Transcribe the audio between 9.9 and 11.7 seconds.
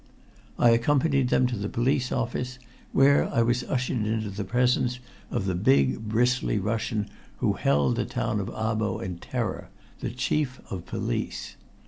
the Chief of Police.